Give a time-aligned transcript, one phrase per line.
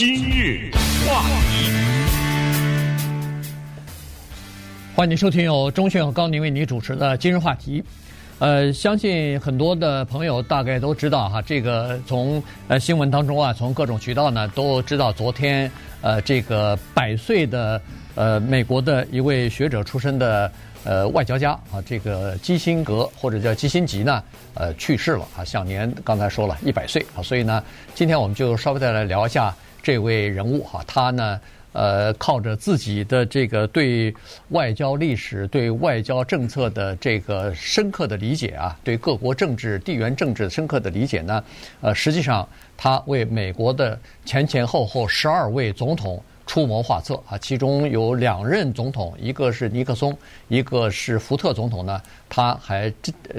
[0.00, 0.70] 今日
[1.06, 1.70] 话题，
[4.96, 7.84] 欢迎收听由钟迅和高宁为你主持的今日话题。
[8.38, 15.70] 呃，相信很多的朋友大概都知道哈，这个从呃新闻当中啊，从各种渠道呢都知道，昨天
[16.00, 17.78] 呃这个百岁的
[18.14, 20.50] 呃美国的一位学者出身的
[20.82, 24.24] 呃外交家啊，这个基辛格或者叫基辛吉呢，
[24.54, 27.62] 呃去世了啊，享年刚才说了一百岁啊，所以呢，
[27.94, 31.40] 今天我们就稍微再来聊一下这位人物哈，他呢。
[31.72, 34.12] 呃，靠着自己的这个对
[34.48, 41.44] 外交历史、对外交政策的这个深刻的理解啊，对各国政治、地缘政治深刻的理解呢，
[41.80, 50.18] 呃，实际上他为美国的前前后后十二位总统出谋划策啊，其中有两任总统，一个是尼克松，
[50.48, 52.92] 一个是福特总统呢，他还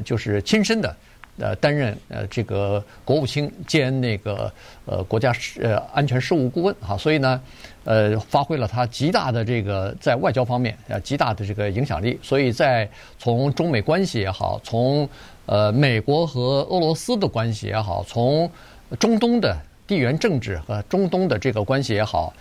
[0.06, 0.96] 就是亲身的。
[1.40, 4.52] 呃，担任呃这个国务卿兼那个
[4.86, 7.42] 呃国家呃安全事务顾问哈，所以呢，
[7.84, 12.88] 呃发挥了他极大的这个在外交方面呃极大的这个影响力，所以在
[13.18, 15.08] 从中美关系也好，从
[15.46, 18.52] 呃美国和俄罗斯的关系也好，从
[19.00, 22.32] 中东的地缘政治和中东的这个关系也好，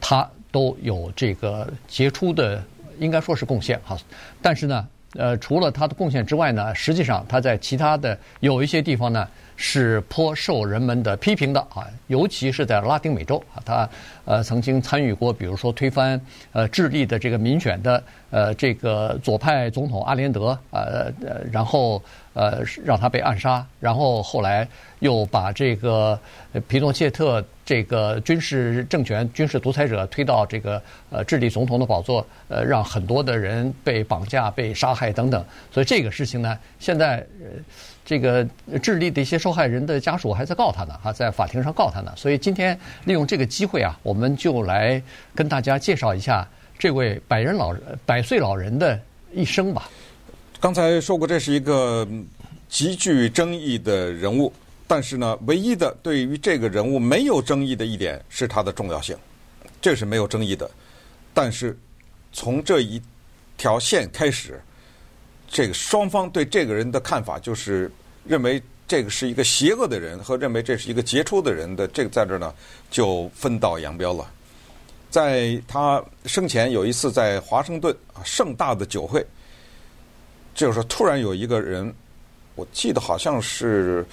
[0.00, 2.62] 他都有这个杰出的
[2.98, 3.96] 应该说是贡献哈，
[4.42, 4.86] 但是呢。
[5.18, 13.88] 呃，除了他的贡献之外呢，实际上他在其他的有一些地方呢是颇受人们的批评的啊，尤其是在拉丁美洲啊，他
[14.24, 16.20] 呃曾经参与过，比如说推翻
[16.52, 22.02] 呃智利的这个民选的呃这个左派总统阿连德呃呃，然后
[22.34, 24.66] 呃让他被暗杀，然后后来
[24.98, 26.18] 又把这个
[26.68, 27.44] 皮诺切特。
[27.66, 35.44] 这个军事政权、军事独裁者推到这个呃智利总统的宝座，呃，让很多的人被绑架、被杀害等等。
[35.72, 37.60] 所以这个事情呢，现在呃，
[38.04, 38.46] 这个
[38.80, 42.12] 智利的一些受害人的家属还在告他呢，哈，在法庭上告他呢。
[42.16, 45.02] 所以今天利用这个机会啊，我们就来
[45.34, 48.96] 跟大家介绍一下这位百人老人、百岁老人的
[49.34, 49.90] 一生吧。
[50.60, 52.06] 刚才说过，这是一个
[52.68, 54.52] 极具争议的人物。
[54.88, 59.16] 但是呢，唯一的对于这个人物没有争议的一点是他的重要性，
[59.80, 60.70] 这是没有争议的。
[61.34, 61.76] 但是
[62.32, 63.02] 从这一
[63.56, 64.62] 条线开始，
[65.48, 67.90] 这个双方对这个人的看法就是
[68.24, 72.54] 认为这个是一个邪恶的人和认为这是一个杰出的人的这个在这儿呢
[72.88, 74.30] 就分道扬镳了。
[75.10, 79.26] 在他生前有一次在华盛顿啊盛大的酒会，
[80.54, 81.92] 就是说突然有一个人，
[82.54, 84.06] 我记得好像是。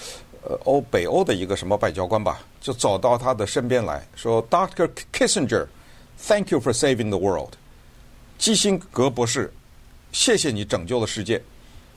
[0.46, 4.90] 呃，欧北欧的一个什么外交官吧，就走到他的身边来说：“Dr.
[5.14, 7.54] Kissinger，Thank you for saving the world。”
[8.38, 9.54] 基辛格博士，
[10.12, 11.42] 谢谢你拯救了世界。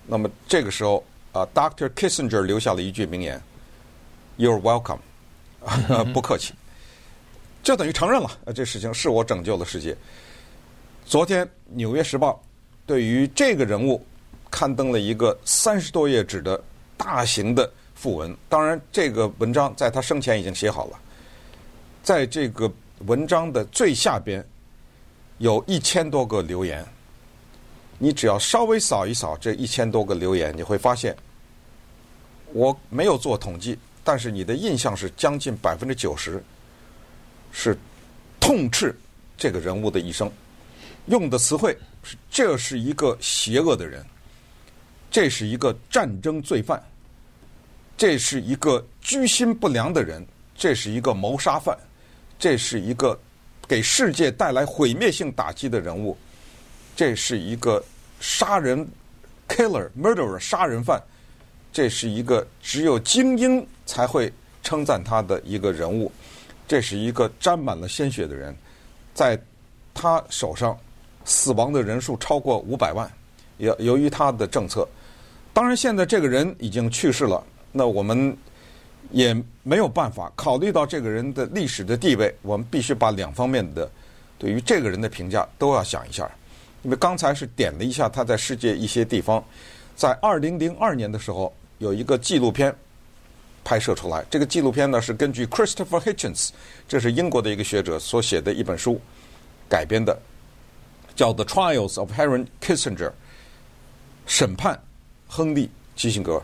[0.07, 1.89] 那么这个时候啊，Dr.
[1.89, 3.43] Kissinger 留下了一句名言
[4.39, 5.01] ：“You're welcome。”
[6.15, 6.55] 不客气，
[7.65, 9.97] 就等于承认了，这事情是我拯救了世界。
[11.05, 12.31] 昨天《纽约时报》
[12.87, 14.07] 对于这个人物
[14.49, 16.63] 刊登了一个三十多页纸的
[16.97, 17.69] 大型的。
[18.01, 21.01] 訃文，当然，这个文章在他生前已经写好了。
[22.03, 22.71] 在这个
[23.07, 24.47] 文章的最下边，
[25.39, 26.85] 有一千多个留言。
[27.99, 31.17] 你只要稍微扫一扫这一千多个留言，你会发现，
[32.53, 36.45] 我没有做统计，但是你的印象是将近百分之九十
[37.51, 37.77] 是
[38.39, 38.95] 痛斥
[39.39, 40.31] 这个人物的一生，
[41.07, 44.05] 用的词汇是：这是一个邪恶的人，
[45.11, 46.83] 这是一个战争罪犯。
[47.97, 50.25] 这是一个居心不良的人，
[50.55, 51.77] 这是一个谋杀犯，
[52.39, 53.19] 这是一个
[53.67, 56.17] 给世界带来毁灭性打击的人物，
[56.95, 57.83] 这是一个
[58.21, 58.87] 杀人
[59.49, 61.03] killer murderer 杀人犯，
[61.73, 64.31] 这是一个只有精英才会
[64.63, 66.13] 称赞他的一个人物，
[66.69, 68.55] 这是一个沾满了鲜血的人，
[69.15, 69.41] 在
[69.95, 70.79] 他手上
[71.25, 73.11] 死亡的人数超过五百万，
[73.57, 74.87] 由由于他的政策，
[75.55, 77.43] 当然现在这个人已经去世了。
[77.77, 78.35] 那我们
[79.11, 83.91] 也没有办法考虑到这个人的历史的地位，我们必须把两方面的
[84.39, 86.29] 对于这个人的评价都要想一下。
[86.83, 89.45] 因为刚才是点了一下他在世界一些地方，
[89.95, 92.75] 在二零零二年的时候有一个纪录片
[93.63, 96.51] 拍摄出来，这个纪录片呢是根据 Christopher Hitchens，
[96.89, 99.01] 这是英国的一个学者所写的一本书
[99.69, 100.17] 改编的，
[101.15, 103.09] 叫《The Trials of Henry Kissinger》，
[104.27, 104.81] 审判
[105.27, 105.67] 亨利·
[105.97, 106.41] 基辛格。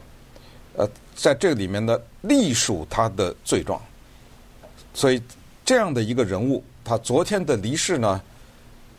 [0.74, 3.80] 呃，在这里面呢，隶属他的罪状，
[4.94, 5.22] 所以
[5.64, 8.20] 这样的一个人物，他昨天的离世呢，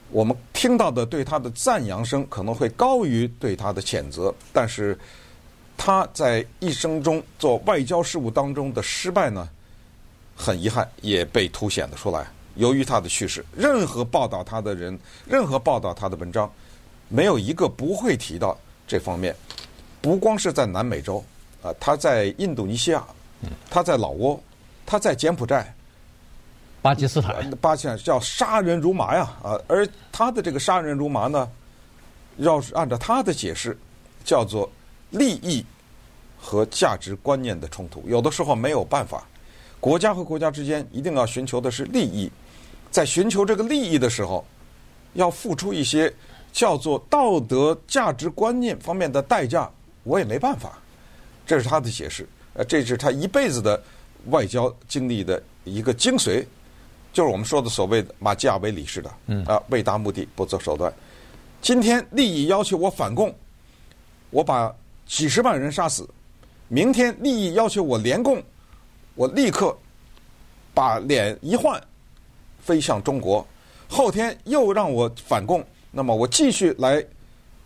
[0.10, 4.98] 我们听到的对他的赞扬声可能会高于对他的谴责，但是
[5.76, 9.50] 他在一生中做外交事务当中的失败呢，
[10.36, 12.28] 很遗憾也被凸显了出来。
[12.56, 16.52] 由于他的去世，任何报道他的人，任何报道他的文章，
[17.10, 18.56] 没有一个不会提到
[18.88, 19.36] 这方面。
[20.00, 21.24] 不光是在南美洲，
[21.64, 23.04] 啊，他在印度尼西亚，
[23.70, 24.40] 他在老挝，
[24.86, 25.74] 他在柬埔寨，
[26.82, 31.50] 巴基斯坦，巴基斯坦叫杀人如麻呀，啊，而他的这个杀人如麻呢，
[32.38, 33.78] 要是按照他的解释，
[34.26, 34.70] 叫做
[35.10, 35.66] 利益
[36.38, 39.26] 和价值观念的冲突，有的时候没有办法，
[39.80, 42.30] 国家和国家之间一定要寻求的是利益。
[42.92, 44.46] 在寻求这个利益的时候，
[45.14, 46.14] 要付出一些
[46.52, 49.72] 叫做道德价值观念方面的代价，
[50.04, 50.78] 我也没办法。
[51.46, 53.82] 这是他的解释，呃，这是他一辈子的
[54.30, 56.46] 外交经历的一个精髓，
[57.12, 60.94] 就是我们说的所谓的马基雅维里式的，嗯啊，为达目的不择手段。
[61.62, 63.34] 今天利益要求我反共，
[64.30, 64.74] 我把
[65.06, 66.04] 几十万人杀死；
[66.68, 68.42] 明天利益要求我联共，
[69.16, 69.78] 我立刻
[70.74, 71.82] 把脸一换。
[72.60, 73.46] 飞向中国，
[73.90, 75.62] 后天又让我反共，
[75.92, 77.06] 那么我继续来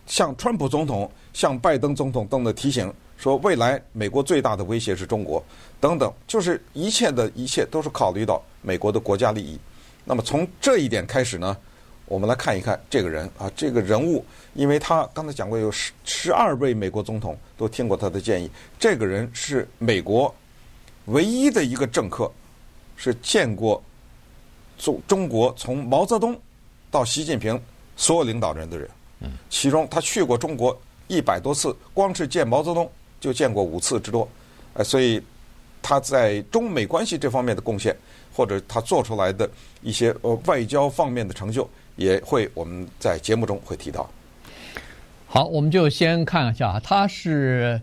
[0.08, 5.44] 向川普总统、向拜登总统等的提醒，说未来美国最大的威胁是中国，
[5.80, 9.58] 等等，就是一切的一切都是考虑到美国的国家利益。
[10.04, 11.54] 那么从这一点开始呢，
[12.06, 14.24] 我们来看一看这个人啊，这个人物，
[14.54, 20.34] 因为他刚才讲过有十十二位美国总统都听过他的建议，这个人是美国
[21.06, 22.30] 唯一的一个政客，
[22.96, 23.82] 是见过。
[24.78, 26.40] 中中国从毛泽东
[26.88, 27.60] 到习近平
[27.96, 28.88] 所有领导人的人，
[29.50, 32.88] 其中他去过中国一百多次，光是见毛泽东
[33.20, 34.28] 就见过五次之多，
[34.74, 35.20] 呃，所以
[35.82, 37.96] 他在中美关系这方面的贡献，
[38.34, 39.48] 或者他做出来的
[39.82, 44.08] 一些呃外交方面的成就，也会我们在节目中会提到。
[45.26, 47.80] 好，我们就先看一下，他是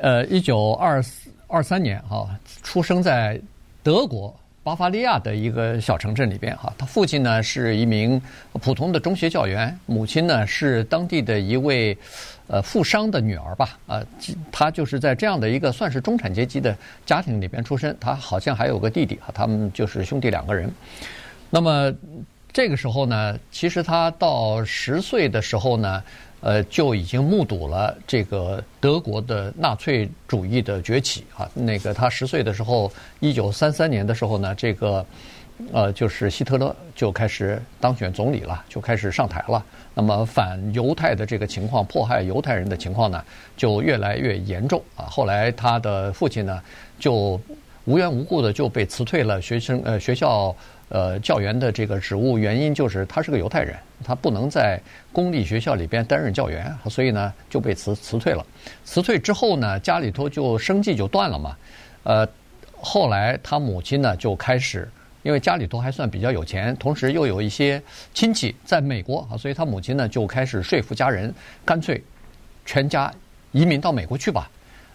[0.00, 1.02] 呃一九二
[1.46, 2.28] 二三年哈
[2.62, 3.40] 出生在
[3.82, 4.34] 德国。
[4.64, 8.22] 巴伐利亚的一个小城镇里边，哈，他父亲呢是一名
[8.60, 11.98] 普通的中学教员，母亲呢是当地的一位
[12.52, 14.00] 呃富商的女儿吧，啊，
[14.52, 20.70] 她就是在这样的一个算是中产阶级的家庭里边出身，她好像还有个弟弟，哈，他们就是兄弟两个人。
[21.50, 21.92] 那么
[22.52, 26.02] 这个时候呢，其实他到十岁的时候呢。
[26.44, 31.48] 呃，就已经目睹了这个德国的纳粹主义的崛起啊。
[31.54, 32.90] 那个他十岁的时候，
[33.20, 35.06] 一九三三年的时候呢，这个
[35.72, 39.64] 呃，就是希特勒就开始当选总理了，就开始上台了。
[39.94, 43.22] 那么反犹太的这个情况，迫害犹太人的情况呢，
[43.56, 45.04] 就越来越严重啊。
[45.04, 46.62] 后来他的父亲呢，
[46.98, 47.38] 就
[47.84, 50.54] 无缘无故的就被辞退了学生呃学校。
[50.94, 53.74] 呃，教员的这个职务原因就是他是个犹太人，
[54.04, 54.78] 他不能在
[55.10, 58.44] 公立学校里边担任教员，所以呢就被辞辞退了。
[58.84, 61.56] 辞退之后呢，家里头就生计就断了嘛。
[62.02, 62.28] 呃，
[62.78, 64.86] 后来他母亲呢就开始，
[65.22, 67.82] 因为家里头还算比较有钱，同时又有一些
[68.14, 71.34] 亲戚在美国啊，所以他母亲呢就开始说服家人，
[71.64, 72.02] 干脆
[72.64, 73.12] 全家
[73.52, 74.50] 移民到美国去吧。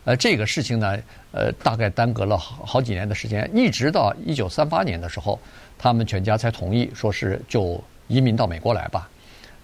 [0.06, 0.98] 呃，这个事情呢，
[1.32, 5.40] 呃，大概耽搁了好好几年的时间，一直到一九三八年的时候。
[5.80, 9.08] 他们全家才同意，说是就移民到美国来吧。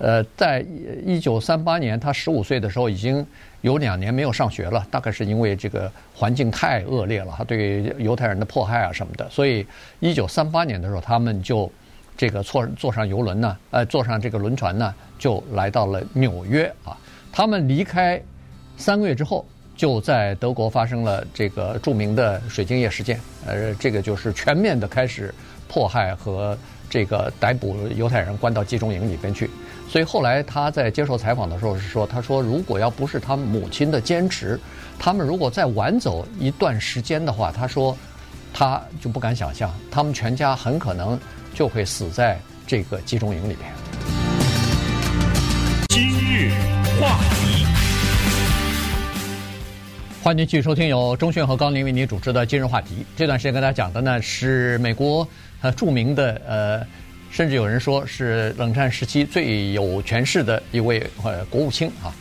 [0.03, 0.59] 呃，在
[1.05, 3.25] 一九三八年，他十五岁的时候，已经
[3.61, 9.29] 有两年没有上学了，大概是因为这个环境太恶劣了，他对犹太人的迫害啊什么的。
[9.29, 9.65] 所以
[10.01, 11.71] 一九三八年的时候，他们就
[12.17, 16.97] 这个坐坐上游轮呢，呃，坐上这个轮船呢，就来到了纽约啊。
[17.31, 18.21] 他们离开
[18.75, 25.33] 三个月之后，就在德国发生了这个著名的水晶夜事件，呃，这个就是全面的开始。
[25.65, 26.55] 迫害和
[26.87, 29.49] 这个逮捕犹太人，关到集中营里边去。
[29.93, 34.59] 所以后来他在接受采访的时候是说：“他说如果要不是他母亲的坚持，
[34.97, 37.95] 他们如果再晚走一段时间的话，他说
[38.51, 41.19] 他就不敢想象，他们全家很可能
[41.53, 43.71] 就会死在这个集中营里边。”
[45.89, 46.49] 今日
[46.99, 47.63] 话题，
[50.23, 52.95] 欢迎继续收听由钟迅和高宁为您主持的《今日话题》。
[53.15, 55.27] 这段时间跟大家讲的呢是美国。
[55.61, 56.85] 呃，著名的呃，
[57.33, 62.13] 甚至有人说是冷战时期最有权势的一位呃国务卿啊，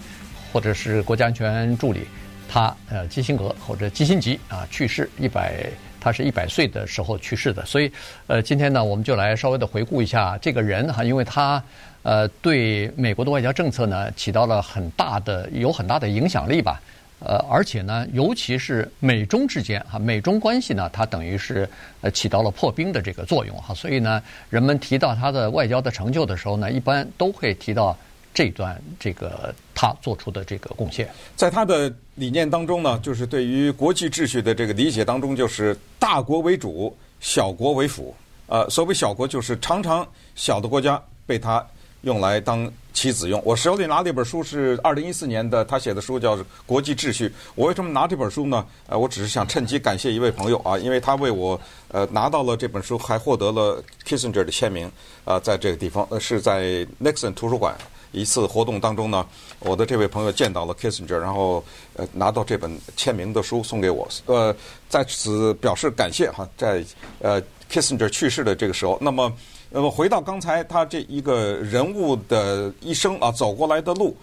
[0.50, 2.07] 或者是国家安全助理，
[2.49, 5.66] 他呃基辛格或者基辛吉啊去世一百，
[6.00, 7.92] 他是一百岁的时候去世的，所以
[8.26, 11.62] 呃今天呢我们就来稍微的回顾一下这个人哈，因为他
[12.02, 16.81] 呃对美国的外交政策呢起到了很大的有很大的影响力吧。
[17.24, 21.68] 呃，而且呢，尤其是美中之间哈，美中关系呢，它等于是
[22.00, 27.96] 呃起到了破冰的这个作用哈，所以呢，人们提到他的外交的成就的时候呢，一般都会提到
[28.34, 31.08] 这段这个他做出的这个贡献。
[31.36, 38.14] 在他的理念当中呢，就是对于国际秩序的这个理解当中，就是大国为主，小国为辅。
[38.46, 41.64] 呃，所谓小国，就是常常小的国家被他
[42.02, 43.40] 用来当棋子用。
[43.44, 47.28] 我手里拿的一本书是二零一四年的，他写的书叫《国际秩序》。
[47.54, 48.64] 我为什么拿这本书呢？
[48.87, 54.87] 呃，我只是想趁机感谢一位朋友啊，因为他为我呃拿到了这本书，还获得了 Kissinger 的签名。
[55.25, 57.76] 啊、呃，在这个地方，呃，是在 Nixon 图书馆
[58.11, 59.25] 一次活动当中呢，
[59.61, 64.06] 我的这位朋友见到了 Kissinger，然后呃拿到这本签名的书送给我。
[64.26, 64.54] 呃，
[64.88, 66.85] 在此表示感谢哈，在
[67.21, 67.40] 呃
[67.71, 69.32] Kissinger 去世的这个时候，那么。
[69.74, 74.14] 那么回到刚才他这一个人物的一生啊，走过来的路，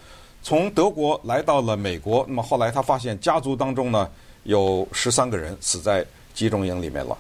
[0.44, 2.24] 从德国来到了美国。
[2.28, 4.08] 那么后来他发现家族当中呢
[4.44, 7.18] 有十三个人死在集中营里面了。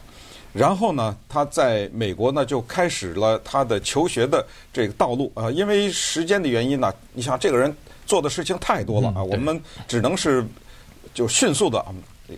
[0.54, 5.50] 然后呢，他在美国呢就开始了他的求学的这个道路啊。
[5.50, 10.46] 因为时间的原因呢，你想这个人做的事情太多了啊，我们只能是
[11.16, 11.84] 就迅速的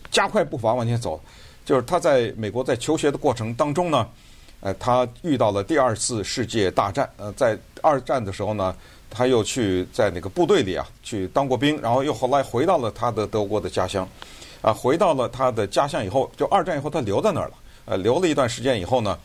[0.09, 1.21] 加快步伐往前走。
[1.65, 4.07] 就是他在美国在求学的过程当中呢。
[4.61, 7.09] 呃，他遇到了第二次世界大战。
[7.17, 8.75] 呃，在二战的时候呢，
[9.09, 14.07] 他又去在那个部队里啊去当过兵，然后又后来回到了他的德国的家乡。
[14.61, 17.53] 啊，回到了他的家乡以后，就二战以后他留在那儿了。
[17.85, 19.17] 呃，留了一段时间以后呢，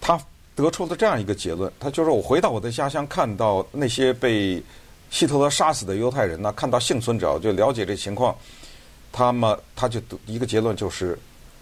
[0.00, 0.18] 他
[0.56, 4.62] 得出了这样一个结论：他就说我回到我的家乡，看到那些被
[5.10, 8.34] 希特勒杀死的犹太人呢，看到幸存者，就了解这情况。
[9.12, 11.18] 他们他就得一个结论就是，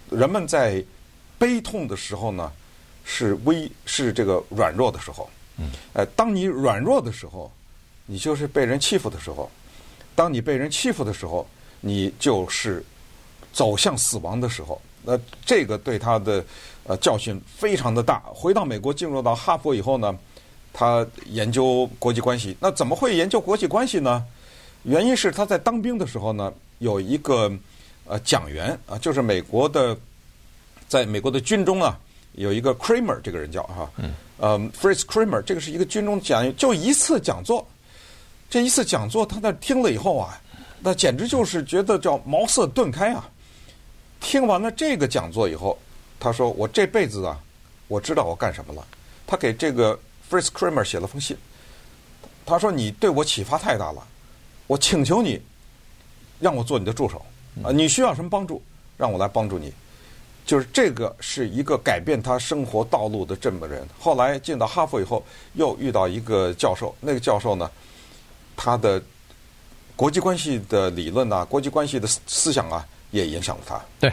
[0.09, 0.81] 人们在
[1.37, 2.53] 悲痛的时候呢。
[3.05, 5.29] 是微是这个软弱的时候，
[5.59, 7.51] 嗯，呃，当你软弱的时候，
[8.07, 9.51] 你就是被人欺负的时候；
[10.15, 11.47] 当你被人欺负的时候，
[11.81, 12.85] 你就是
[13.53, 14.81] 走向死亡的时候。
[15.05, 16.45] 那这个对他的
[16.85, 18.23] 呃教训非常的大。
[18.27, 20.17] 回到美国，进入到哈佛以后呢，
[20.73, 22.57] 他研究国际关系。
[22.61, 24.25] 那怎么会研究国际关系呢？
[24.85, 27.53] 原因是他在当兵的时候呢，有一个
[28.07, 29.97] 呃讲员啊，就是美国的，
[30.87, 31.99] 在美国的军中啊。
[32.35, 37.67] 有一个 Kramer 这个人叫哈，嗯，呃，Fritz Kramer 这个是一个军中讲员，就一次讲座，
[38.49, 40.41] 这一次讲座他那听了以后啊，
[40.81, 43.29] 那简直就是觉得叫茅塞顿开啊！
[44.21, 45.79] 听完了这个讲座以后，
[46.19, 47.39] 他说：“我这辈子啊，
[47.89, 48.87] 我知道我干什么了。”
[49.27, 49.99] 他给这个
[50.31, 51.37] Fritz Kramer 写了封信，
[52.47, 54.03] 他说：“你对我启发太大了，
[54.67, 55.41] 我请求你
[56.41, 57.25] 让我做你的助手。
[57.63, 58.63] 啊，你需要什么帮助，
[58.97, 59.73] 让我来帮助你。”
[60.45, 63.87] 就是这个是一个改变他生活道路的这么人。
[63.99, 67.71] 后来进到哈佛以后，又遇到一个教授，那个教授呢，
[68.57, 69.01] 他的
[69.95, 73.81] 国际关系的理论啊，国际关系的思想啊，也影响了他。
[74.01, 74.13] 对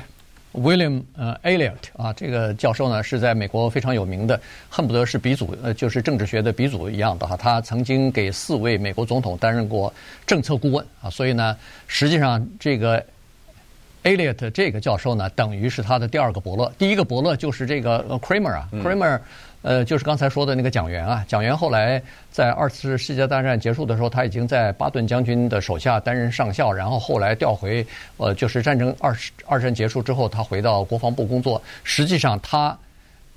[0.53, 7.35] ，William 呃 Elliot 啊，这个教授呢是在美国非常有名的，恨不得是鼻祖，呃，就是政治学的鼻祖一样的哈。
[7.35, 9.91] 他曾经给四位美国总统担任过
[10.27, 11.57] 政策顾问啊，所以呢，
[11.87, 13.03] 实际上这个。
[14.03, 16.71] Elliot 这个教授呢，等于是他的第二个伯乐。
[16.77, 19.19] 第一个伯乐就是这个 Kramer 啊，Kramer，
[19.61, 21.25] 呃，就是刚才说的那个蒋元啊。
[21.27, 22.01] 蒋元后来
[22.31, 29.13] 在二次世界大战结束的时候，他已经在巴顿将军的手下担任上校，然后后来调回，呃，就是战争二
[29.45, 31.61] 二战结束之后，他回到国防部工作。
[31.83, 32.77] 实际上他，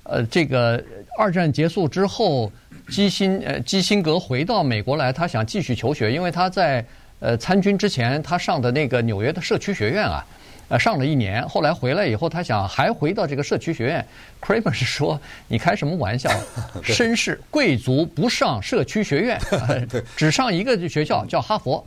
[0.03, 0.81] 呃，这个
[1.19, 2.49] 二战结束之后，
[2.87, 6.83] 基辛呃基辛格回到美国来，他想继续求学，因为他在
[7.19, 10.25] 呃参军之前，他上的那个纽约的社区学院啊。
[10.69, 14.05] 呃，上了一年，后来回来以后，他想还回到这个社区学院。
[14.41, 16.29] Kramer 是说：“你开什么玩笑？
[16.83, 19.39] 绅士贵族不上社区学院，
[20.15, 21.85] 只上一个学校叫哈佛。”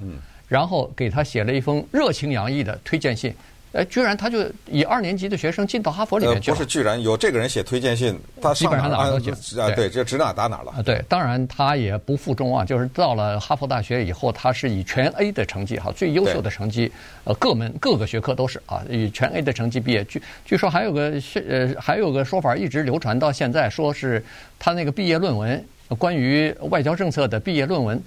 [0.49, 3.35] 然后给他写了一封热情洋溢的推荐信。
[3.77, 4.39] 哎，居然他就
[4.71, 6.57] 以二年级的学生进到哈佛里面去了。
[6.57, 9.71] 不是，居然有这个人写推荐信，他基本上哪儿都行啊。
[9.77, 10.73] 对，就指哪打哪了。
[10.73, 16.91] 啊，对，当然他也不负众望，就是到了哈佛大学以后，他是以全 A 的成绩哈，最优秀的成绩，
[17.25, 20.03] 呃，各门各个学科都是啊，以全 A 的成绩毕业。
[20.05, 21.13] 据据说还有个
[21.47, 24.25] 呃，还有个说法一直流传到现在，说是
[24.59, 25.63] 他那个毕业论文，
[25.99, 28.03] 关于外交政策的毕业论文，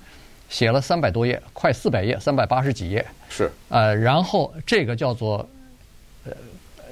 [0.50, 3.06] 写了三百多页，快四百页，三百八十几页。
[3.30, 3.52] 是。
[3.70, 5.48] 呃，然后这个叫做。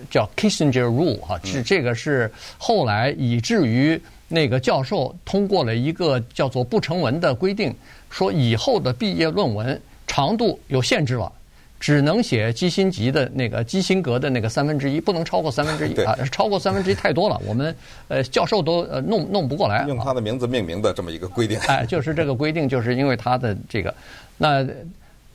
[0.10, 7.74] 叫 Kissinger Rule 哈，是这个是后来以至于那个教授通过了一个叫做不成文的规定，
[8.10, 11.32] 说以后的毕业论文长度有限制了，
[11.80, 17.76] 只能写基辛级的那个基辛格的那个三分之一，不能超过三分之一啊，超过三分之一太多了，我们
[18.08, 19.86] 呃教授都呃弄弄不过来。
[19.88, 21.58] 用他的名字命名的这么一个规定。
[21.62, 23.94] 哎，就是这个规定，就是因为他的这个
[24.38, 24.66] 那，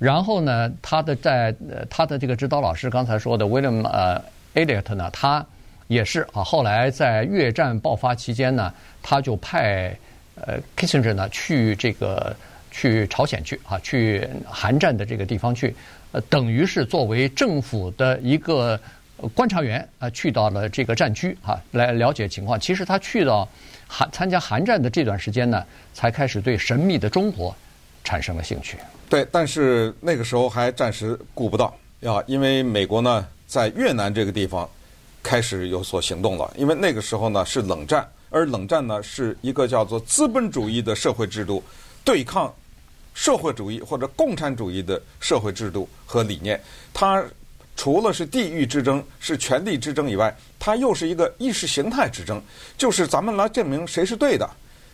[0.03, 4.21] 然后呢，他的在呃他的这个指导老师刚才说的 William 呃。
[4.55, 5.43] Elliot 呢，他
[5.89, 6.45] 也是啊。
[6.45, 8.71] 后来在越战爆发期间呢，
[9.03, 9.97] 他就派
[10.35, 12.37] 呃 Kissinger 呢去这个
[12.71, 15.75] 去朝鲜去啊，去韩战的这个地方去，
[16.13, 18.79] 呃，等于是作为政府的一个
[19.35, 22.61] 观察员啊，去到了这个战区啊，来了解情况。
[22.61, 23.49] 其实他去到
[23.89, 27.57] 韩参加韩战的这段时间呢，才开始对神秘的中国
[28.05, 28.77] 产生了兴趣。
[29.09, 34.69] 对，但是那个时候还暂时顾不到啊，因为美国呢在越南这个地方
[35.23, 36.53] 开始有所行动了。
[36.57, 41.63] 因为那个时候呢是冷战，而冷战呢是一个叫做资本主义的社会制度
[42.05, 42.53] 对抗
[43.15, 46.61] 社会主义或者共产主义的社会制度和理念，
[46.93, 47.25] 它。
[47.75, 52.41] 除了是地域之争、是权力之争以外，它又是一个意识形态之争，
[52.77, 54.49] 就是咱们来证明谁是对的。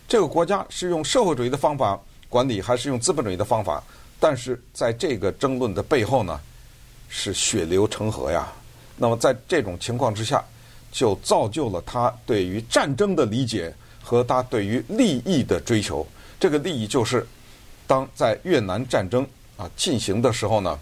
[0.07, 3.83] 这个国家是用社会主义的方法管理，还是用资本主义的方法？
[4.19, 6.39] 但是在这个争论的背后呢，
[7.09, 8.47] 是血流成河呀。
[8.95, 10.43] 那么在这种情况之下，
[10.91, 16.05] 就造就了他对于战争的理解和他对于利益的追求。
[16.39, 17.27] 这个利益就是，
[17.87, 19.25] 当在越南战争
[19.57, 20.79] 啊进行的时候呢。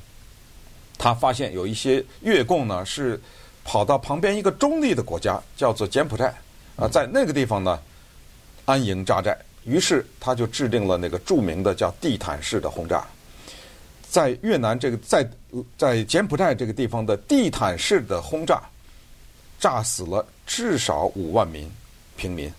[1.00, 3.22] 他发现有一些越共呢是
[3.63, 6.34] 跑到旁边一个中立的国家，叫做柬埔寨
[6.75, 7.80] 啊，在那个地方呢
[8.66, 9.38] 安营扎寨。
[9.68, 13.06] 于是他就制定了那个著名的叫地毯式的轰炸，
[14.10, 15.30] 在越南这个在
[15.78, 18.62] 在柬埔寨这个地方的地毯式的轰炸，
[19.60, 21.70] 炸死了至少五万名
[22.16, 22.52] 平民。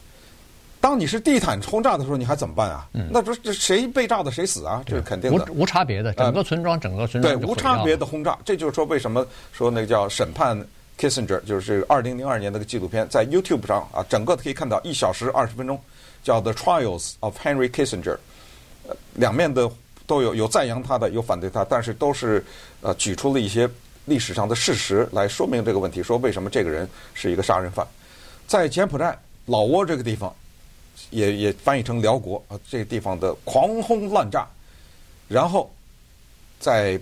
[0.80, 2.86] 当你是地毯轰炸的时候，你还怎么办啊？
[2.92, 4.80] 嗯、那不是这谁被炸的谁死啊？
[4.86, 8.38] 这是肯定的，无无差别的，整个村庄，呃、整个村庄对无差别的轰炸。
[8.44, 10.56] 这就是说，为什么说那个叫审判
[10.96, 15.80] Kissinger，就是二零零二年那个纪录片，在 YouTube 上啊，整个可以看到一小时二十分钟，
[16.28, 18.18] 叫 The Trials of Henry Kissinger。
[18.86, 19.70] 呃，两面的
[20.06, 22.44] 都有，有赞扬他的，有反对他，但是都是
[22.82, 23.66] 呃举出了一些
[24.04, 27.86] 历史上的事实来说明这个问题，说为什么这个人是一个杀人犯。
[28.46, 30.30] 在柬埔寨老挝这个地方。
[31.10, 34.44] 也也翻译成辽国啊，这个地方的狂轰滥炸，
[35.28, 35.70] 然后
[36.58, 37.00] 在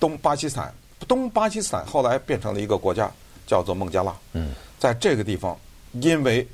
[0.00, 0.74] 东巴基斯坦，
[1.06, 3.08] 东巴基斯坦后来变成了一个国家，
[3.46, 4.12] 叫做孟加拉。
[4.32, 5.56] 嗯，在这个地方，
[5.92, 6.44] 因为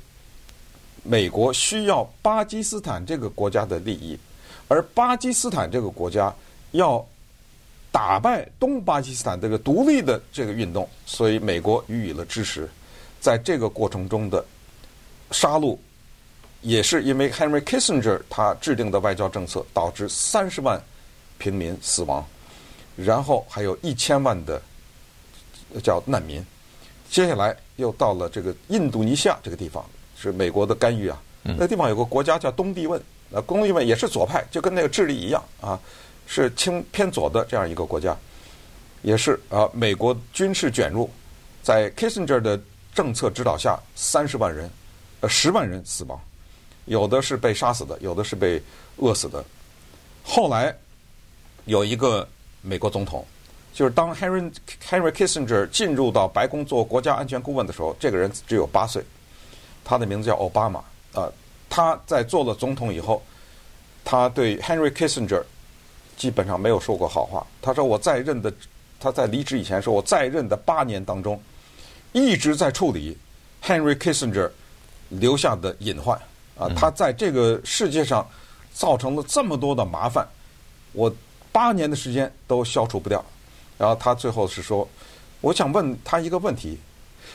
[1.05, 4.17] 美国需要巴基斯坦这个国家的利益，
[4.67, 6.33] 而巴基斯坦这个国家
[6.71, 7.05] 要
[7.91, 12.69] 打败东巴基斯坦这个独立的这个运动，所以美国予以了支持。
[13.21, 14.43] 在这个过程中的
[15.31, 15.77] 杀戮。
[16.61, 20.81] 也是因为 Henry Kissinger 他制定的外交政策，导致三十万
[21.37, 22.25] 平民死亡，
[22.95, 24.59] 然后还有一千万的
[25.83, 26.43] 叫难民。
[27.07, 29.85] 接下来又到了这个印度尼西亚这个地方，
[30.17, 31.21] 是美国的干预啊。
[31.43, 32.99] 那地方有个国家叫东帝汶，
[33.31, 35.79] 呃，东帝汶也是左派，就跟那个智利一样啊，
[36.25, 38.17] 是轻偏左的这样一个国家，
[39.03, 41.07] 也是啊，美国军事卷入，
[41.61, 42.59] 在 Kissinger 的
[42.95, 44.67] 政策指导下，三十万人，
[45.21, 46.19] 呃，十万人死亡。
[46.85, 48.61] 有的是被杀死的，有的是被
[48.97, 49.43] 饿死的。
[50.23, 50.75] 后来
[51.65, 52.27] 有一个
[52.61, 53.25] 美国总统，
[53.73, 54.51] 就是当 Henry
[54.87, 59.03] Henry Kissinger 进入到白宫做国家安全顾问的时候，这个人只有八岁，
[59.85, 60.83] 他的名字叫奥巴马。
[61.13, 61.31] 啊，
[61.69, 63.23] 他在做了总统以后，
[64.03, 65.41] 他对 Henry Kissinger
[66.17, 67.47] 基本上没有说过好话。
[67.61, 68.51] 他说：“我在任的，
[68.99, 71.41] 他在离职以前说，我在任的八年当中，
[72.11, 73.17] 一直在处理
[73.63, 74.51] Henry Kissinger
[75.07, 76.19] 留下的隐患。”
[76.57, 78.25] 啊，他在这个世界上
[78.73, 80.25] 造成了这么多的麻烦，
[80.93, 81.13] 我
[81.51, 83.23] 八年的时间都消除不掉。
[83.77, 84.87] 然后他最后是说，
[85.41, 86.77] 我想问他一个问题，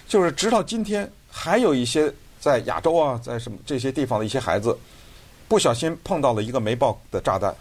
[0.09, 2.11] 就是直到今天，还有一些
[2.41, 4.77] 在亚洲啊，在什么这些地方的一些孩子，
[5.47, 7.55] 不小心碰到了一个没爆的炸弹，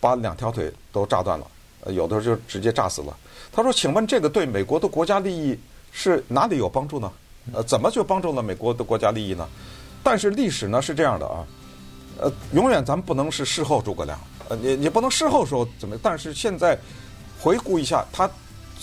[0.00, 1.46] 把两条腿都炸断了，
[1.84, 3.16] 呃有的就直接炸死了。
[3.52, 5.56] 他说，请问这个对美国的国家利益
[5.92, 7.12] 是哪里有帮助呢？
[7.52, 9.48] 呃，怎么就帮助了美国的国家利益呢？
[10.02, 11.46] 但是历史呢是这样的啊，
[12.18, 14.18] 呃，永远咱们不能是事后诸葛亮，
[14.48, 15.96] 呃，你你不能事后说怎么。
[16.02, 16.76] 但是现在
[17.38, 18.28] 回顾一下，他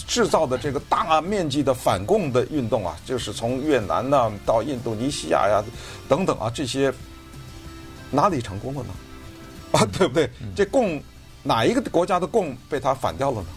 [0.08, 5.64] 制造的这个大面积的反共的运动啊，就是从越南呢、啊、到印度尼西亚呀
[6.08, 6.94] 等等啊，这些
[8.10, 8.90] 哪里成功了呢？
[9.80, 10.30] 啊，对不对？
[10.56, 11.02] 这共
[11.44, 13.48] 哪一个国家的共被他反掉了呢？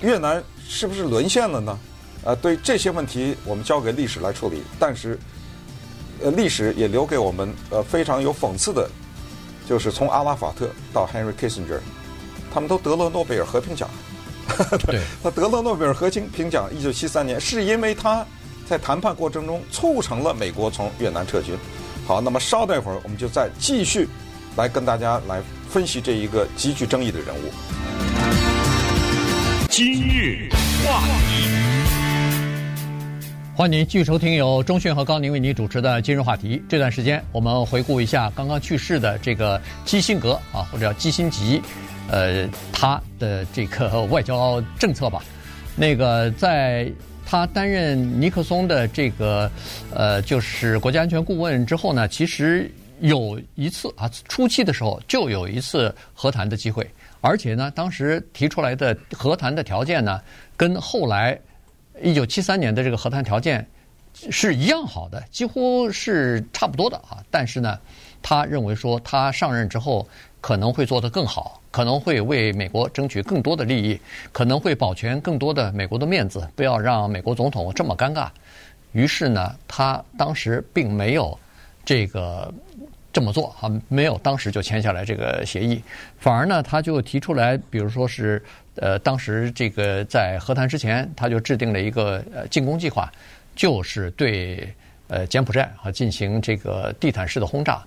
[0.00, 1.78] 越南是不是沦陷了呢？
[2.24, 4.62] 呃，对这些问题，我们交给历史来处理。
[4.78, 5.18] 但是。
[6.20, 8.90] 呃，历史也留给我们呃非常有讽刺的，
[9.68, 11.78] 就是从阿拉法特到 Henry Kissinger，
[12.52, 13.88] 他们都得了诺贝尔和平奖。
[14.86, 18.24] 对，他得了诺贝尔和平奖，一九七三年，是因为他
[18.68, 21.56] 在谈判过程中促成了美国从越南撤军。
[22.06, 24.08] 好，那么稍待一会儿，我们就再继续
[24.56, 27.52] 来跟大家来分析这一个极具争议的人物。
[29.68, 30.48] 今日
[30.84, 31.48] 话题。
[33.54, 36.62] 欢迎您继续收听由钟迅和高宁为您主持的今日话题。
[36.68, 41.60] 这段时间，我们回顾一下刚刚去世的这个基辛格啊，或者叫基辛吉，
[42.10, 45.22] 呃，他的这个外交政策吧。
[45.76, 46.90] 那个在
[47.24, 49.50] 他担任尼克松的这个
[49.94, 56.90] 呃，就是国家安全顾问之后呢，其实有一次啊，初期的时候就有一次和谈的机会，
[57.20, 60.20] 而且呢，当时提出来的和谈的条件呢，
[60.56, 61.38] 跟后来
[62.02, 63.64] 一九七三年的这个和谈条件
[64.14, 67.22] 是一样好的，几乎是差不多的啊。
[67.30, 67.78] 但是呢，
[68.22, 70.08] 他认为说他上任之后
[70.40, 71.57] 可能会做得更好。
[71.70, 74.00] 可能会为美国争取更多的利益，
[74.32, 78.28] 可能会保全更多的美国的面子，不要让美国总统这么尴尬。
[78.92, 81.38] 于是呢，他当时并没有
[81.84, 82.52] 这个
[83.12, 85.82] 这么做啊，没有当时就签下来这个协议，
[86.18, 88.42] 反而呢，他就提出来，比如说是
[88.76, 93.12] 呃，当时这个在和谈之前，他就制定了一个呃进攻计划，
[93.54, 94.72] 就是对
[95.08, 97.84] 呃柬埔寨啊进行这个地毯式的轰炸。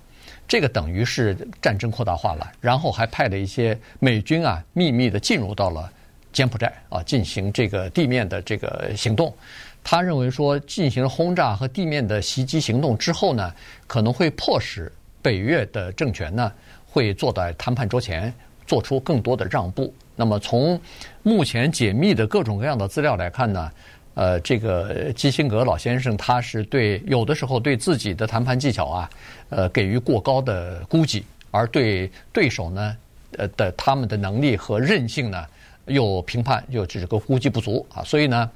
[0.52, 5.90] 这个等于是战争扩大化了，然后还派了一些美军啊，秘密地进入到了
[6.30, 9.34] 柬埔寨啊，进行这个地面的这个行动。
[9.82, 13.50] 他认为说，进行了轰炸和地面的袭击行动之后呢，
[13.86, 16.52] 可能会迫使北越的政权呢，
[16.84, 18.30] 会坐在谈判桌前
[18.66, 19.90] 做出更多的让步。
[20.14, 20.78] 那么从
[21.22, 23.72] 目前解密的各种各样的资料来看呢，
[24.14, 29.10] 呃，这个基辛格老先生，他是对有的时候对自己的谈判技巧啊，
[29.48, 32.94] 呃，给予过高的估计，而对对手呢，
[33.38, 35.46] 呃的他们的能力和韧性呢，
[35.86, 38.50] 又评判又这个估计不足啊，所以呢，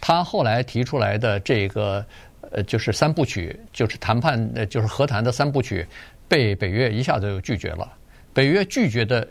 [0.00, 2.04] 他后来提出来的这个
[2.50, 5.86] 呃，就是三部曲，就是谈判呃，就是和谈的三部曲，
[6.26, 7.88] 被北约一下子就拒绝了。
[8.34, 9.24] 北约拒绝的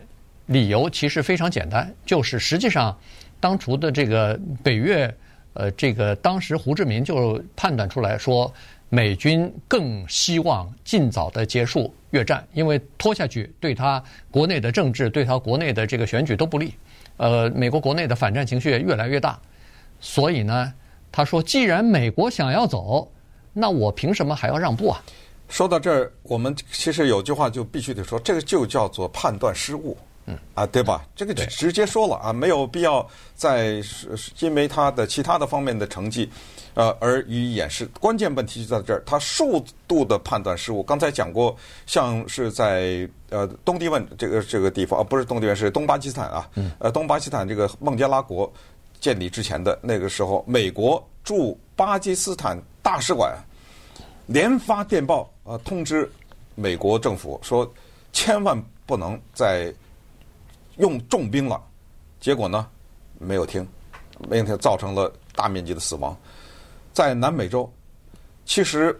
[0.45, 2.97] 理由其实非常简单，就是实际上
[3.41, 5.13] 当初的这个北约。
[5.55, 8.53] 呃，这个当时胡志明就判断出来说，
[8.89, 16.73] 美军更希望尽早的结束越战，因为拖下去对他国内的政治、对他国内的这个选举都不利。
[17.17, 19.39] 呃，美国国内的反战情绪越来越大，
[20.01, 20.73] 所以呢，
[21.11, 23.09] 他说，既然美国想要走，
[23.53, 25.01] 那我凭什么还要让步啊？
[25.47, 29.97] 说到这儿，我们其实有句话就必须得说，这个就叫做判断失误。
[30.27, 31.05] 嗯啊，对吧？
[31.15, 33.79] 这个就直接说了啊，没有必要再
[34.39, 36.27] 因为他的其他的方面的成绩，
[36.73, 37.85] 呃，而予以掩饰。
[37.99, 40.81] 关键问题就在这儿，他数度的判断失误。
[40.81, 46.49] 刚才讲过，像是在呃东帝汶这个这个地方，啊，不是东帝汶，是东巴基斯坦啊。
[46.55, 46.71] 嗯。
[46.79, 48.51] 呃，东巴基斯坦这个孟加拉国
[48.99, 53.38] 建立之前的那个时候，美国驻巴基斯坦大使馆
[54.25, 56.11] 连发电报啊，通知
[56.55, 57.71] 美国政府说，
[58.11, 59.71] 千万不能再。
[60.77, 61.61] 用重兵了，
[62.19, 62.67] 结果呢，
[63.19, 63.67] 没有听，
[64.29, 66.15] 没有听，造成了大面积的死亡。
[66.93, 67.71] 在南美洲，
[68.45, 68.97] 其实，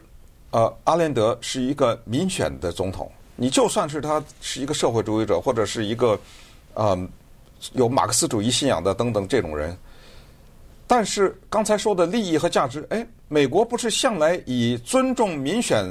[0.52, 3.12] 呃，阿连德是一个民选的总统。
[3.38, 6.18] 你就算是他是一个社会主义者，或者是一个，
[6.74, 6.98] 呃，
[7.74, 9.78] 有马克思主义信仰的等等这种人，
[10.88, 15.86] 但是刚才说的利益和价值，哎，美国不是向来以尊重民选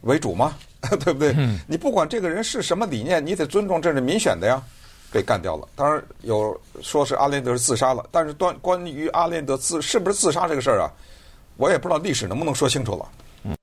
[0.00, 0.56] 为主吗？
[0.98, 1.32] 对不对？
[1.36, 1.60] 嗯。
[1.68, 4.60] 你不管这个人是什么理念，你得尊重这是民选的呀。
[5.12, 10.86] 被干掉了，当然有说是阿连德是自杀了，但是关关于阿连德自是不是自杀这个事儿啊，
[11.56, 13.08] 我也不知道历史能不能说清楚了。
[13.42, 13.56] 嗯，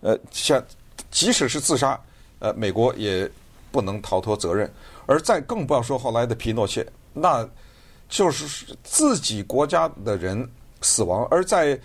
[0.00, 0.62] 呃，像
[1.10, 1.98] 即使是自杀，
[2.40, 3.30] 呃，美国也
[3.70, 4.70] 不能逃脱责任，
[5.06, 7.48] 而再更不要说后来的皮诺切，那
[8.08, 10.46] 就是自己国家的人
[10.82, 11.80] 死亡，而在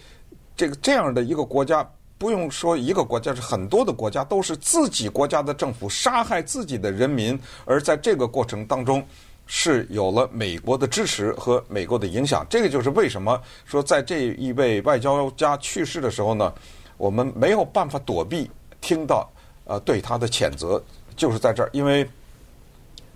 [0.58, 1.90] 这个这样的一个国家。
[2.26, 9.06] 不用说一个国家，是很多的国家都是自己国家的政府杀害自己的人民，而在这个过程当中
[9.46, 12.44] 是有了美国的支持和美国的影响。
[12.50, 16.52] 这个就是为什么说在这一位外交家去世的时候呢，
[16.98, 18.50] 我们没有办法躲避
[18.82, 19.30] 听到
[19.66, 20.84] 呃对他的谴责，
[21.16, 22.10] 就是在这儿，因为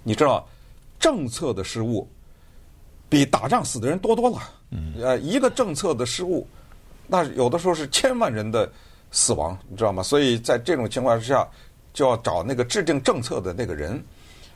[0.03, 0.47] 你知道
[0.99, 2.07] 政策的失误
[3.09, 4.37] 比打仗死的人多多了。
[4.69, 6.47] 嗯呃，一个政策的失误，
[7.07, 8.71] 那有的时候是千万人的。
[9.11, 10.03] 死亡，你知道吗？
[10.03, 11.47] 所以在这种情况之下，
[11.93, 14.03] 就要找那个制定政策的那个人，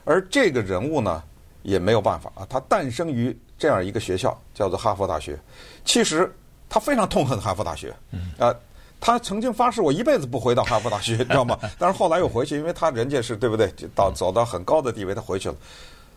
[0.05, 1.23] 而这个人物呢，
[1.63, 2.45] 也没有办法啊。
[2.49, 5.39] 他诞生于这样一个学校，叫做哈佛大学。
[5.83, 6.31] 其实
[6.69, 7.93] 他非常痛恨哈佛大学，
[8.37, 8.53] 啊，
[8.99, 11.57] 他曾经发誓我一辈子不回到哈佛大学， 你知道吗？
[11.77, 13.71] 但是后来又回去，因为他人家是对不对？
[13.71, 15.55] 就到走到很高的地位，他回去了。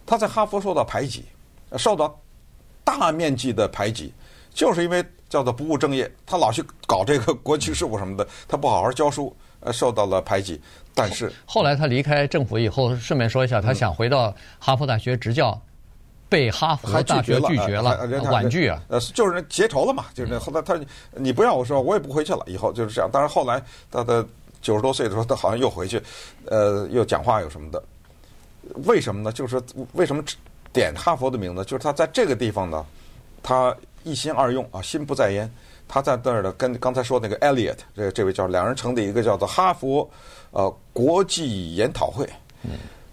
[0.05, 1.25] 他在哈佛受到排挤，
[1.77, 2.20] 受到
[2.85, 4.12] 大面积的排挤，
[4.57, 5.05] 就是因为。
[5.29, 10.62] 叫做不务正业，他老去搞这个国际事务什么的，他不好好教书，呃，受到了排挤。
[10.95, 15.61] 但是后来他离开政府以后，顺便说一下，他想回到哈佛大学执教，
[16.29, 18.81] 被哈佛大学拒绝了，婉拒啊。
[18.87, 20.79] 呃，就是结仇了嘛，就是那后来他
[21.16, 22.45] 你不要我说，我也不回去了。
[22.47, 23.11] 以后就是这样。
[23.12, 24.25] 但是后来他的
[24.62, 26.01] 九十多岁的时候，他好像又回去，
[26.45, 27.83] 呃，又讲话有什么的？
[28.85, 29.33] 为什么呢？
[29.33, 29.61] 就是说
[29.95, 30.23] 为什么
[30.73, 31.64] 点哈佛的名字？
[31.64, 32.87] 就是他在这个地方呢。
[33.47, 35.49] 他一心二用啊，心不在焉。
[35.87, 40.11] 他在那儿呢，跟刚才说那个 Elliot 这这位叫，两人成立一个叫做哈佛
[40.51, 42.29] 呃国际研讨会。
[42.65, 42.71] 嗯，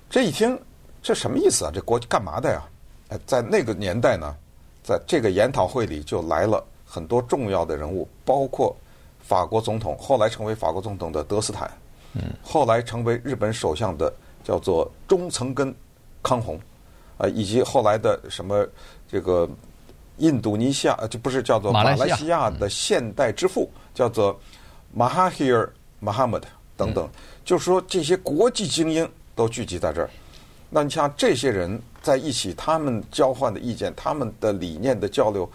[0.09, 0.59] 这一听
[1.03, 1.71] 这什么意思啊？
[1.71, 2.63] 这国干嘛的呀？
[3.09, 4.35] 哎，在那个年代呢，
[4.83, 8.75] 在这个研讨会里就来了很多重要的人物，包括
[9.21, 11.69] 法国总统，后来成为法国总统的德斯坦，
[12.13, 14.11] 嗯，后来成为日本首相的
[14.43, 15.71] 叫做中曾根
[16.23, 16.59] 康弘，
[17.19, 18.67] 啊，以及后来的什么
[19.07, 19.47] 这个。
[20.17, 24.39] 印度尼西亚就不是叫做马来西亚的现代之父，叫做
[24.93, 25.65] 马哈希尔·
[25.99, 26.47] 马哈默德
[26.77, 27.09] 等等，
[27.43, 30.09] 就是说这些国际精英都聚集在这儿。
[30.69, 35.49] 那你像这些人在一起，他们交换的意见，他们的理念的交流。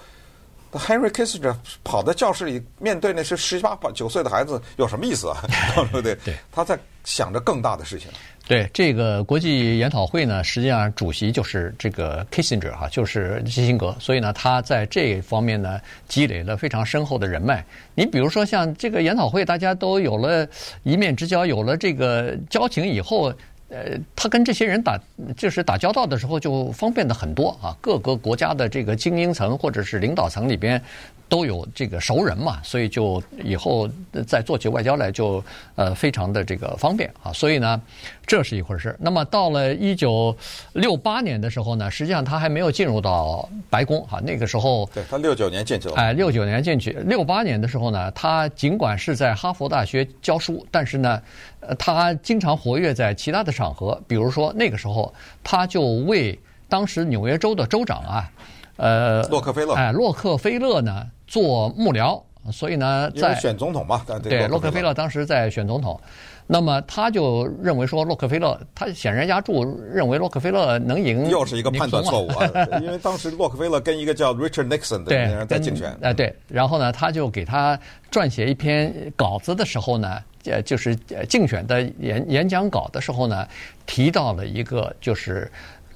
[0.72, 5.42] Henry Kissinger 跑到教室里面对那些十八九岁的孩子，有什么意思啊？
[5.74, 6.14] 对不对？
[6.24, 8.10] 对，他在想着更大的事情。
[8.46, 17.64] 对这个国际研讨会呢，实际上主席就是这个 Kissinger 哈，就是基辛格，所以呢，他在这方面呢积累了非常深厚的人脉。
[17.94, 20.48] 你比如说像这个研讨会，大家都有了
[20.82, 23.32] 一面之交，有了这个交情以后。
[23.68, 24.98] 呃，他跟这些人打
[25.36, 30.82] 就是打交道的时候就方便的很多啊，各个国家的这个精英层或者是领导层里边。
[31.28, 33.88] 都有这个熟人嘛，所以就以后
[34.26, 35.44] 再做起外交来就
[35.76, 37.80] 呃非常的这个方便啊，所以呢
[38.26, 38.96] 这是一回事。
[38.98, 40.34] 那么到了一九
[40.72, 51.20] 六八年的时候呢，实际上他还没有进入到白宫啊，那个时候对他六九年进去了，哎，六九年进去，六八年的时候呢，他尽管是在哈佛大学教书，但是呢，
[51.60, 55.12] 呃，他经常活跃在其他的场合，比如说那个时候
[55.44, 56.38] 他就为
[56.70, 58.30] 当时纽约州的州长啊，
[58.76, 61.06] 呃，洛克菲勒，哎，洛克菲勒呢。
[61.28, 64.94] 做幕僚，所以呢，在选总统嘛，对，洛克菲勒。
[64.94, 66.00] 当时在选总统，
[66.46, 69.62] 那么他就认为说，洛克菲勒他显然压注
[69.92, 72.48] 认为洛克菲勒能赢，又是一个判断错误啊，
[72.80, 77.78] 因为当时洛克菲勒跟一个叫 Richard Nixon 的人在竞选，哎对，然后呢，他就给他
[78.10, 80.96] 撰写一篇稿子的时候呢，呃，就是
[81.28, 83.46] 竞选的演演讲稿的时候呢，
[83.84, 85.50] 提到了一个就是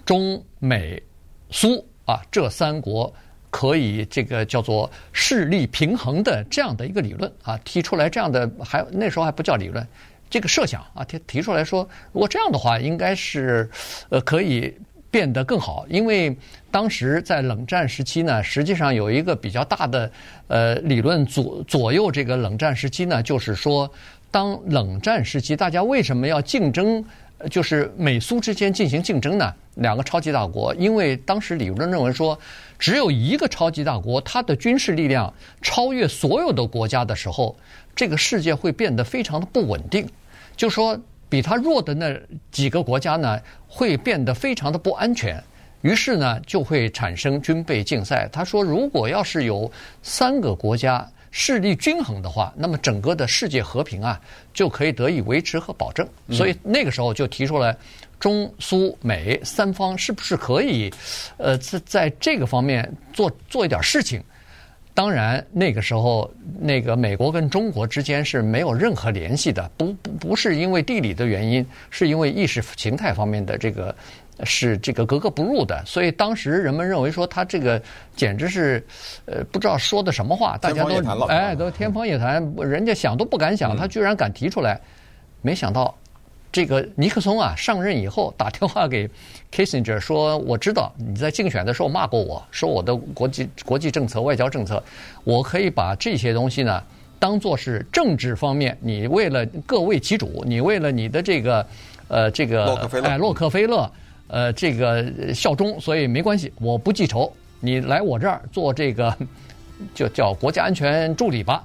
[0.04, 1.02] 中美
[1.50, 3.10] 苏啊这三国。
[3.52, 9.86] 可以这个叫做势力平衡的这样的一个理论啊，提出来这样的还那时候还不叫理论，
[10.30, 13.68] 这个设想啊提提出来说，如果这样的话，应该是
[14.08, 14.74] 呃可以
[15.10, 16.34] 变得更好，因为
[16.70, 20.10] 当时在冷战时期呢，实际上有一个比较大的
[20.48, 23.88] 呃理论左左右这个冷战时期呢，就是说，
[24.30, 27.04] 当冷战时期大家为什么要竞争？
[27.50, 29.52] 就是美苏之间进行竞争呢？
[29.74, 32.38] 两个超级大国，因为当时理论认为说，
[32.82, 37.56] 只有一个超级大国，它的军事力量超越所有的国家的时候，
[37.94, 40.04] 这个世界会变得非常的不稳定。
[40.56, 42.12] 就说比它弱的那
[42.50, 45.40] 几个国家呢，会变得非常的不安全。
[45.82, 48.28] 于是呢，就会产生军备竞赛。
[48.32, 49.70] 他说，如果要是有
[50.02, 51.08] 三个国家。
[51.34, 54.20] 势力均衡的话，那么整个的世界和平啊
[54.52, 56.06] 就可以得以维持和保证。
[56.30, 57.74] 所以那个时候就提出来，
[58.20, 60.92] 中苏美三方是不是可以，
[61.38, 64.22] 呃，在在这个方面做做一点事情？
[64.94, 73.94] 当然，那个时候那个美国跟中国之间是没有任何联系的，不不不是因为地理的原因，是因为意识形态方面的这个。
[74.44, 77.80] 是这个格格不入的，所以当时人们认为说他这个
[78.16, 78.84] 简直是，
[79.26, 84.80] 呃，不知道说的什么话，大家都哎都天方夜谭，人家想都不敢想，他居然敢提出来，
[85.42, 85.94] 没想到
[86.50, 89.08] 这个尼克松啊上任以后打电话给
[89.52, 94.82] Kissinger 说，我知道你在竞选的时候骂过我，说我的国际国际政策、外交政策，
[95.24, 96.82] 我可以把这些东西呢
[97.18, 101.66] 当做是政治方面，你为了各为其主，你为了你的这个
[102.08, 103.88] 呃这个哎洛克菲勒。
[104.32, 107.30] 呃，这个效忠，所以没关系，我不记仇。
[107.60, 109.14] 你来我这儿做这个，
[109.94, 111.62] 就叫国家安全助理吧。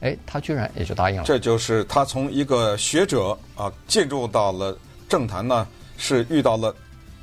[0.00, 1.22] 哎，他居然也就答应了。
[1.24, 4.76] 这就是他从一个学者啊进入到了
[5.08, 6.74] 政坛呢，是遇到了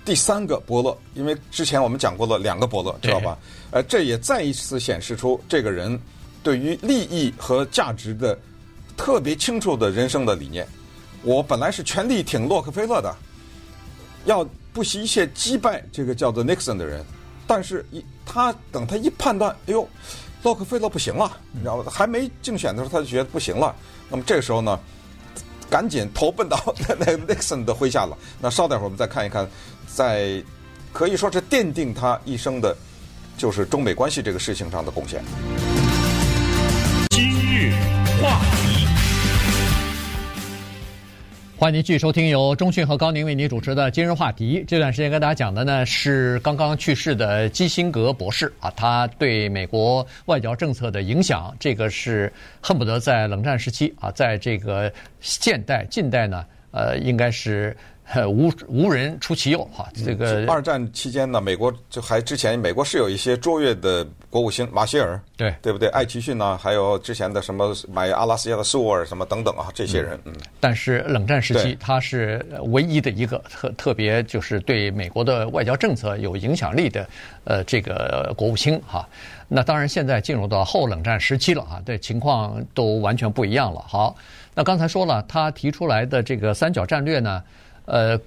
[0.03, 0.97] 第三个伯乐。
[1.13, 3.37] 因为之前我们讲过了两个伯乐，知道吧？
[3.69, 5.99] 呃，这也再一次显示出这个人
[6.41, 8.35] 对于利益和价值的
[8.97, 10.67] 特别清楚的人生的理念。
[11.21, 13.15] 我本来是全力挺洛克菲勒的，
[14.25, 14.43] 要。
[14.73, 17.03] 不惜一切击败这个叫做 Nixon 的人，
[17.47, 19.87] 但是一他等他一判断，哎呦，
[20.43, 21.91] 洛克菲勒不行了，你知道吧？
[21.91, 23.75] 还没竞选的时候他就觉得不行了。
[24.09, 24.79] 那么这个时候呢，
[25.69, 26.57] 赶紧投奔到
[26.99, 28.17] 那个 Nixon 的麾下了。
[28.39, 29.49] 那稍待会儿我们再看一看，
[29.87, 30.43] 在
[30.93, 32.75] 可以说是奠定他一生的，
[33.37, 35.23] 就是中美关系这个事情上的贡献。
[37.09, 37.73] 今日
[38.21, 38.68] 话题。
[41.59, 44.63] 欢迎您继续收听由中讯和高宁为您主持的今日话题。
[44.65, 57.75] 这段时间跟大家讲的呢是刚刚去世的基辛格博士啊，他对美国外交政策的影响，这个是恨不得在冷战时期啊，在这个现代近代呢，呃，应该是。
[58.27, 65.87] 无无人出其右哈，这个二战期间呢，美国就还之前，美国是有一些卓越的国务卿，马歇尔，对对不对？
[65.89, 70.19] 艾奇逊呢，还有之前的什么买阿拉斯加的苏尔什么等等啊，这些人。
[70.25, 77.07] 嗯，但是冷战时期，他是唯一的一个特特别就是对美国的外交政策有影响力的
[77.43, 79.07] 呃这个国务卿哈。
[79.47, 83.83] 那当然现在进入到后冷战时期了啊，这情况都完全不一样了。
[83.87, 84.15] 好，
[84.55, 87.43] 那刚才说了，他提出来的这个三角战略呢。
[87.89, 88.19] 呃，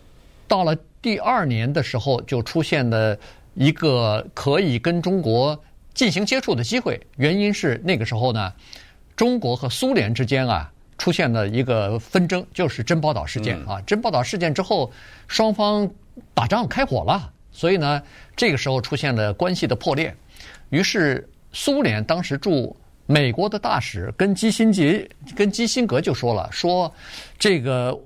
[0.48, 3.16] 到了第二年的时候，就出现了
[3.54, 5.58] 一个可以跟中国
[5.94, 7.00] 进行接触的机会。
[7.16, 8.52] 原因是那个时候呢，
[9.14, 13.80] 中国和苏联之间啊出现了一个纷争，就是珍宝岛事件啊。
[13.86, 14.90] 珍宝岛事件之后，
[15.28, 15.88] 双方
[16.34, 18.02] 打仗开火了，所以呢，
[18.34, 20.12] 这个时候出现了关系的破裂。
[20.70, 26.92] 于是苏联当时驻美国的大使跟基辛杰跟基辛格就说了，说
[27.38, 27.96] 这个。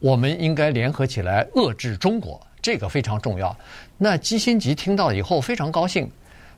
[0.00, 3.56] 我们应该联合起来遏制中国，这个非常重要。
[3.96, 6.10] 那基辛格听到以后非常高兴，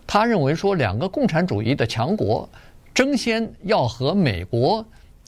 [0.07, 2.49] 他认为说两个共产主义的强国
[2.93, 4.85] 争先要和美国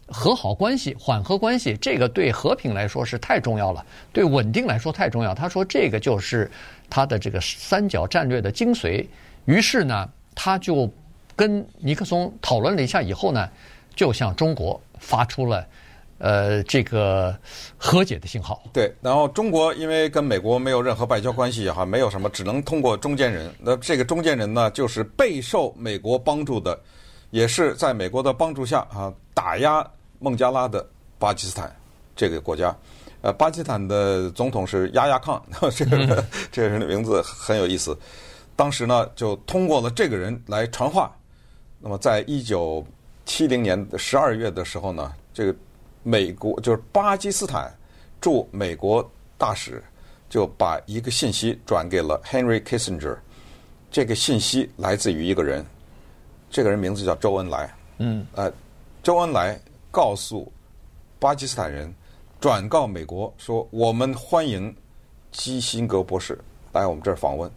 [0.07, 5.35] 和好关系、缓和关系，这个对和平来说是太重要了，对稳定来说太重要。
[5.35, 6.51] 他说这个就是
[6.91, 9.07] 他的这个三角战略的精髓。
[9.47, 10.91] 于是呢，他就
[11.35, 13.49] 跟尼克松讨论了一下以后呢，
[13.95, 15.67] 就向中国发出了。
[16.23, 17.37] 呃，这个
[17.77, 18.63] 和解的信号。
[18.73, 23.53] 对，然后中国因为跟美国没有任何外交关系哈，没有什么，只能通过中间人。
[23.59, 26.79] 那这个中间人呢，就是备受美国帮助的，
[27.31, 29.85] 也是在美国的帮助下啊，打压
[30.21, 31.75] 孟加拉的巴基斯坦
[32.15, 32.73] 这个国家。
[33.23, 37.99] 呃，巴基斯坦的总统是亚亚康， 这个这个人的名字很有意思。
[38.55, 41.13] 当时呢，就通过了这个人来传话。
[41.81, 42.87] 那么，在一九
[43.25, 45.53] 七零年十二月的时候呢，这个。
[46.03, 47.73] 美国就是巴基斯坦
[48.21, 49.83] 驻美国大使
[50.29, 53.17] 就把一个信息转给了 Henry Kissinger，
[53.91, 55.65] 这个信息来自于一个人，
[56.51, 57.73] 这个人名字叫周恩来。
[57.99, 58.53] 嗯，呃，
[59.03, 59.61] 周恩来
[59.91, 60.51] 告诉
[61.19, 61.95] 巴基斯坦人，
[62.41, 64.75] 转告美国说，我们欢迎
[65.31, 66.39] 基辛格博士
[66.73, 67.51] 来我们这儿访问，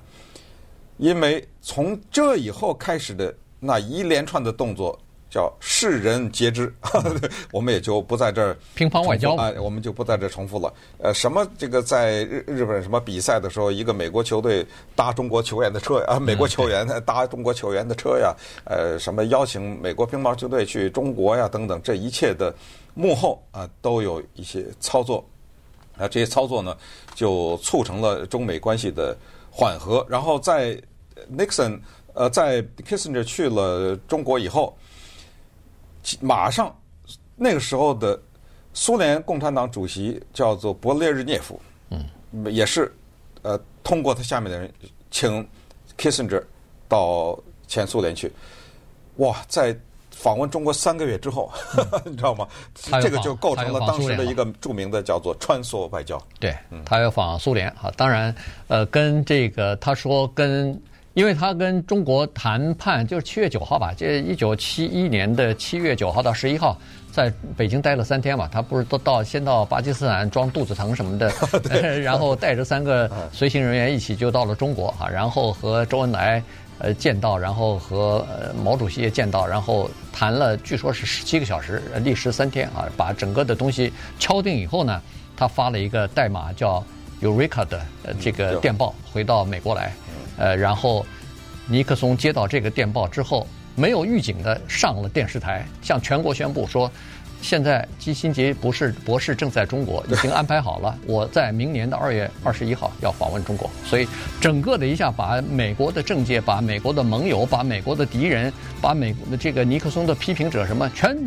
[0.98, 5.00] 因为从这以后开始的那一连串的动作。
[5.30, 6.74] 叫世人皆知，
[7.52, 10.74] 我们也就不在这儿乒乓外交啊，我们就不在这儿重复了。
[10.98, 18.34] 呃，什么这个在日日本什么比赛的时候，一个美国球队搭中国球员的车啊，美国球员搭中国球员的车呀，
[18.64, 22.54] 呃，什么邀请美国乒乓球队去中国呀等等，这一切的
[22.94, 25.26] 幕后啊，都有一些操作
[25.98, 26.78] 啊，这些操作呢，
[27.14, 29.18] 就促成了中美关系的
[29.52, 30.06] 缓和。
[30.08, 30.80] 然后在
[31.36, 31.78] Nixon
[32.14, 34.74] 呃，在 Kissinger 去了中国以后。
[36.22, 36.76] 马上，
[37.36, 38.20] 那个时候的
[38.74, 42.06] 苏联共产党主席叫做勃列日涅夫，嗯，
[42.54, 42.94] 也是
[43.41, 44.72] 呃通过他下面的人
[45.10, 45.48] 请
[45.98, 46.44] Kissinger
[46.88, 47.38] 到
[47.68, 48.32] 前苏联去，
[49.18, 49.76] 哇，在
[50.12, 52.48] 访问中国三个月之后，嗯、 你知道吗？
[53.02, 56.22] 这个就构成了当时的一个著名的叫做穿梭外交。
[56.39, 58.34] 对，他要访苏联啊，当然
[58.68, 60.80] 呃跟这个他说跟。
[61.15, 66.78] 因为他跟中国谈判，就是七月九号吧，这一九七一年的七月九号到十一号，
[67.10, 68.49] 在北京待了三天嘛。
[68.51, 71.32] 他不是都到先到巴基斯坦装肚子疼什么的，
[72.04, 76.43] 然后带着三个随行人员一起就到了中国啊，然后和周恩来
[76.80, 78.28] 呃见到，然后和
[78.62, 85.01] 毛主席也见到，然后谈了，据说是十七个小时，历时三天啊，把整个的东西敲定以后呢，
[85.38, 86.84] 他发了一个代码叫
[87.21, 87.82] Eureka 的
[88.19, 89.93] 这个电报回到美国来。
[90.38, 91.06] 呃，然后
[91.67, 96.91] 尼克松接到这个电报之后，没有预警的上了电视台，向全国宣布说，
[97.41, 104.08] 现在基辛杰博士博士正在中国，已经安排好了，我在明年的二月二十一号要访问中国，所以
[104.39, 108.51] 整个的一下把美国的政界、把美国的盟友、把美国的敌人、
[108.82, 111.18] 把美国的这个尼克松的批评者什么全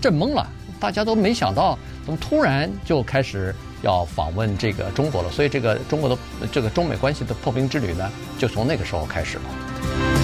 [0.00, 0.46] 震懵了，
[0.78, 3.54] 大家都没想到，怎么突然就开始。
[3.86, 6.18] 要访问这个中国了，所以这个中国的
[6.50, 10.15] 这个中美关系的破冰之旅呢，就从那个时候开始了。